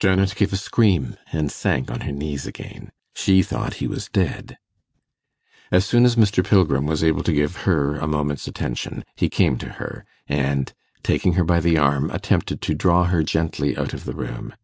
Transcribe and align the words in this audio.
Janet 0.00 0.34
gave 0.34 0.50
a 0.50 0.56
scream, 0.56 1.18
and 1.30 1.52
sank 1.52 1.90
on 1.90 2.00
her 2.00 2.10
knees 2.10 2.46
again. 2.46 2.90
She 3.14 3.42
thought 3.42 3.74
he 3.84 3.86
was 3.86 4.08
dead. 4.08 4.56
As 5.70 5.84
soon 5.84 6.06
as 6.06 6.16
Mr. 6.16 6.42
Pilgrim 6.42 6.86
was 6.86 7.04
able 7.04 7.22
to 7.22 7.34
give 7.34 7.54
her 7.68 7.96
a 7.96 8.06
moment's 8.06 8.46
attention, 8.48 9.04
he 9.14 9.28
came 9.28 9.58
to 9.58 9.72
her, 9.72 10.06
and, 10.26 10.72
taking 11.02 11.34
her 11.34 11.44
by 11.44 11.60
the 11.60 11.76
arm, 11.76 12.10
attempted 12.12 12.62
to 12.62 12.74
draw 12.74 13.04
her 13.04 13.22
gently 13.22 13.76
out 13.76 13.92
of 13.92 14.04
the 14.04 14.14
room. 14.14 14.54